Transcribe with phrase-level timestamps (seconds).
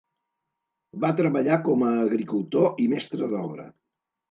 [1.03, 3.71] Va treballar com a agricultor i mestre d'obra.